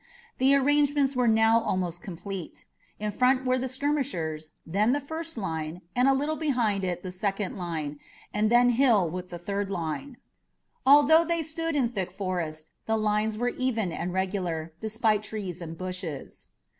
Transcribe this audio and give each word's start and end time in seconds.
The 0.39 0.55
arrangements 0.55 1.15
were 1.15 1.27
now 1.27 1.61
almost 1.61 2.01
complete. 2.01 2.65
In 2.97 3.11
front 3.11 3.45
were 3.45 3.59
the 3.59 3.67
skirmishers, 3.67 4.49
then 4.65 4.93
the 4.93 4.99
first 4.99 5.37
line, 5.37 5.83
and 5.95 6.07
a 6.07 6.13
little 6.15 6.35
behind 6.37 6.83
it 6.83 7.03
the 7.03 7.11
second 7.11 7.55
line, 7.55 7.99
and 8.33 8.49
then 8.49 8.71
Hill 8.71 9.07
with 9.07 9.29
the 9.29 9.37
third 9.37 9.69
line. 9.69 10.17
Although 10.87 11.23
they 11.23 11.43
stood 11.43 11.75
in 11.75 11.87
thick 11.89 12.11
forest, 12.11 12.71
the 12.87 12.97
lines 12.97 13.37
were 13.37 13.49
even 13.49 13.91
and 13.91 14.11
regular, 14.11 14.73
despite 14.81 15.21
trees 15.21 15.61
and 15.61 15.77
bushes. 15.77 16.47